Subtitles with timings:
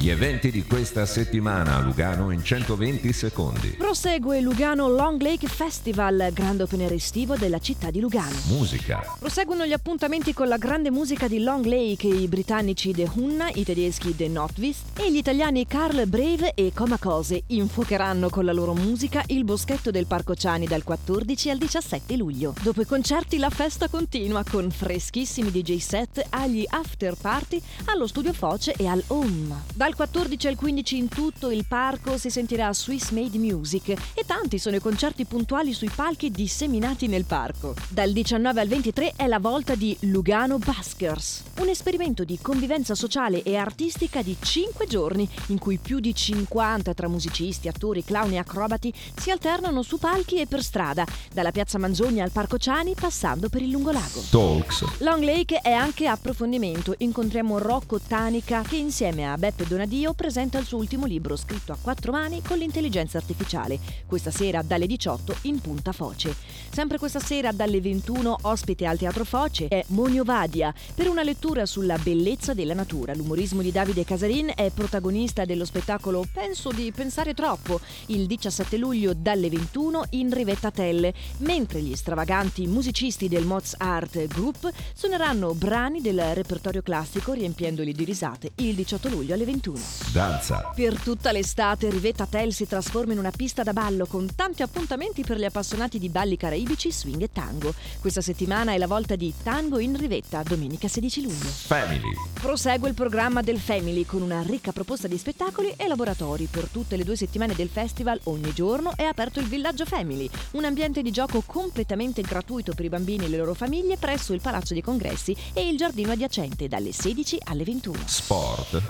[0.00, 3.68] Gli eventi di questa settimana a Lugano in 120 secondi.
[3.76, 8.34] Prosegue Lugano Long Lake Festival, grande open air estivo della città di Lugano.
[8.46, 9.04] Musica.
[9.18, 13.62] Proseguono gli appuntamenti con la grande musica di Long Lake, i britannici The Hunna, i
[13.62, 19.22] tedeschi The Notvist e gli italiani Carl Brave e Comacose infuocheranno con la loro musica
[19.26, 22.54] il boschetto del Parco Ciani dal 14 al 17 luglio.
[22.62, 28.32] Dopo i concerti la festa continua con freschissimi DJ set agli after party allo studio
[28.32, 29.68] Foce e al Home.
[29.74, 34.58] Dal 14 al 15 in tutto il parco si sentirà Swiss Made Music e tanti
[34.58, 37.74] sono i concerti puntuali sui palchi disseminati nel parco.
[37.88, 43.42] Dal 19 al 23 è la volta di Lugano Baskers, un esperimento di convivenza sociale
[43.42, 48.38] e artistica di 5 giorni in cui più di 50 tra musicisti, attori, clown e
[48.38, 53.48] acrobati si alternano su palchi e per strada, dalla piazza Manzoni al Parco Ciani passando
[53.48, 54.22] per il lungolago.
[54.30, 54.98] Talks.
[54.98, 56.94] Long Lake è anche approfondimento.
[56.98, 61.78] Incontriamo Rocco Tanica che insieme a Beppe Donadio presenta il suo ultimo libro scritto a
[61.80, 63.78] quattro mani con l'intelligenza artificiale.
[64.04, 66.36] Questa sera dalle 18 in Punta Foce.
[66.68, 71.64] Sempre questa sera dalle 21 ospite al Teatro Foce è Monio Vadia per una lettura
[71.64, 73.14] sulla bellezza della natura.
[73.14, 79.14] L'umorismo di Davide Casarin è protagonista dello spettacolo Penso di pensare troppo il 17 luglio
[79.14, 86.02] dalle 21 in Rivetta Telle, mentre gli stravaganti musicisti del Moz Art Group suoneranno brani
[86.02, 89.69] del repertorio classico riempiendoli di risate il 18 luglio alle 21.
[90.12, 90.70] Danza.
[90.74, 95.24] Per tutta l'estate Rivetta Tel si trasforma in una pista da ballo con tanti appuntamenti
[95.24, 97.74] per gli appassionati di balli caraibici, swing e tango.
[98.00, 101.48] Questa settimana è la volta di Tango in Rivetta, domenica 16 luglio.
[101.48, 102.12] Family.
[102.40, 106.46] Prosegue il programma del Family con una ricca proposta di spettacoli e laboratori.
[106.46, 110.64] Per tutte le due settimane del festival ogni giorno è aperto il Villaggio Family, un
[110.64, 114.72] ambiente di gioco completamente gratuito per i bambini e le loro famiglie presso il Palazzo
[114.72, 117.98] dei Congressi e il giardino adiacente dalle 16 alle 21.
[118.06, 118.82] Sport.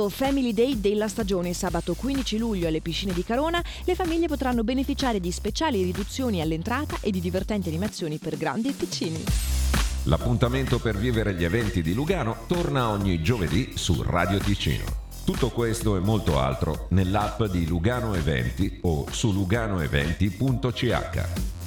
[0.00, 4.64] Secondo Family Day della stagione, sabato 15 luglio alle piscine di Carona, le famiglie potranno
[4.64, 9.22] beneficiare di speciali riduzioni all'entrata e di divertenti animazioni per grandi e piccini.
[10.04, 14.84] L'appuntamento per vivere gli eventi di Lugano torna ogni giovedì su Radio Ticino.
[15.26, 21.59] Tutto questo e molto altro nell'app di Lugano Eventi o su luganoeventi.ch.